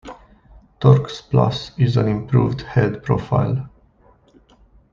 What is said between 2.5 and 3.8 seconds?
head profile.